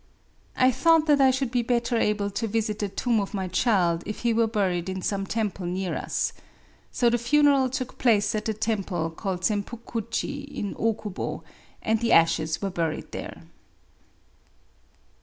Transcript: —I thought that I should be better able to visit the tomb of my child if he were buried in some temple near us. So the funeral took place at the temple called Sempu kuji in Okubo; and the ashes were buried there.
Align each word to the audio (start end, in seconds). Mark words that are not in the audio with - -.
—I 0.55 0.71
thought 0.71 1.05
that 1.05 1.21
I 1.21 1.29
should 1.29 1.51
be 1.51 1.61
better 1.61 1.95
able 1.95 2.31
to 2.31 2.47
visit 2.47 2.79
the 2.79 2.89
tomb 2.89 3.19
of 3.19 3.35
my 3.35 3.47
child 3.47 4.01
if 4.07 4.21
he 4.21 4.33
were 4.33 4.47
buried 4.47 4.89
in 4.89 5.03
some 5.03 5.27
temple 5.27 5.67
near 5.67 5.95
us. 5.95 6.33
So 6.89 7.11
the 7.11 7.19
funeral 7.19 7.69
took 7.69 7.99
place 7.99 8.33
at 8.33 8.45
the 8.45 8.53
temple 8.55 9.11
called 9.11 9.41
Sempu 9.41 9.77
kuji 9.85 10.45
in 10.47 10.73
Okubo; 10.73 11.43
and 11.83 11.99
the 11.99 12.13
ashes 12.13 12.63
were 12.63 12.71
buried 12.71 13.11
there. 13.11 13.43